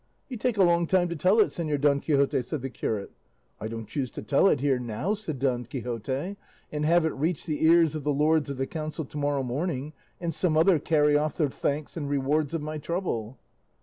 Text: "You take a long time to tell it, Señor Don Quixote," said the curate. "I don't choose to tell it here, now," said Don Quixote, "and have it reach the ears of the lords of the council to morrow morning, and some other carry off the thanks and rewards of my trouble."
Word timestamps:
"You 0.29 0.35
take 0.35 0.57
a 0.57 0.63
long 0.63 0.87
time 0.87 1.09
to 1.09 1.15
tell 1.15 1.39
it, 1.41 1.49
Señor 1.51 1.79
Don 1.79 1.99
Quixote," 1.99 2.41
said 2.41 2.63
the 2.63 2.71
curate. 2.71 3.11
"I 3.59 3.67
don't 3.67 3.85
choose 3.87 4.09
to 4.13 4.23
tell 4.23 4.47
it 4.47 4.59
here, 4.59 4.79
now," 4.79 5.13
said 5.13 5.37
Don 5.37 5.63
Quixote, 5.63 6.37
"and 6.71 6.85
have 6.85 7.05
it 7.05 7.09
reach 7.13 7.45
the 7.45 7.63
ears 7.63 7.93
of 7.93 8.03
the 8.03 8.11
lords 8.11 8.49
of 8.49 8.57
the 8.57 8.65
council 8.65 9.05
to 9.05 9.17
morrow 9.19 9.43
morning, 9.43 9.93
and 10.19 10.33
some 10.33 10.57
other 10.57 10.79
carry 10.79 11.15
off 11.15 11.37
the 11.37 11.51
thanks 11.51 11.95
and 11.95 12.09
rewards 12.09 12.55
of 12.55 12.63
my 12.63 12.79
trouble." 12.79 13.37